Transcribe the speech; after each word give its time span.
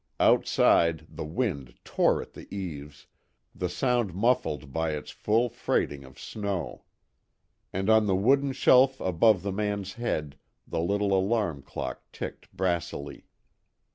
Outside, 0.19 1.05
the 1.07 1.23
wind 1.23 1.75
tore 1.83 2.23
at 2.23 2.33
the 2.33 2.47
eaves, 2.51 3.05
the 3.53 3.69
sound 3.69 4.15
muffled 4.15 4.73
by 4.73 4.93
its 4.93 5.11
full 5.11 5.47
freighting 5.47 6.03
of 6.03 6.17
snow. 6.19 6.85
And 7.71 7.87
on 7.87 8.07
the 8.07 8.15
wooden 8.15 8.51
shelf 8.53 8.99
above 8.99 9.43
the 9.43 9.51
man's 9.53 9.93
head 9.93 10.39
the 10.65 10.81
little 10.81 11.13
alarm 11.13 11.61
clock 11.61 12.01
ticked 12.11 12.51
brassily. 12.51 13.27